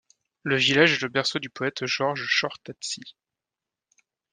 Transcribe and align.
Le 0.41 0.55
village 0.55 0.93
est 0.93 1.01
le 1.03 1.09
berceau 1.09 1.37
du 1.37 1.51
poète 1.51 1.85
Georges 1.85 2.25
Chortatsis. 2.27 3.15